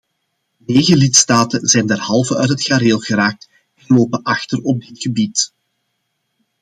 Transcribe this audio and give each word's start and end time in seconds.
Negen 0.57 0.97
lidstaten 0.97 1.67
zijn 1.67 1.87
derhalve 1.87 2.37
uit 2.37 2.49
het 2.49 2.63
gareel 2.63 2.97
geraakt 2.99 3.49
en 3.75 3.95
lopen 3.95 4.23
achter 4.23 4.61
op 4.61 4.79
dit 4.79 4.99
gebied. 5.01 5.51